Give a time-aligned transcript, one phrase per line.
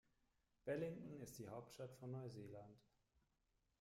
[0.65, 2.81] Wellington ist die Hauptstadt von Neuseeland.